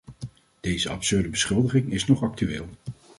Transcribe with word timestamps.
Deze 0.61 0.89
absurde 0.89 1.29
beschuldiging 1.29 1.91
is 1.91 2.05
nog 2.05 2.23
actueel. 2.23 2.69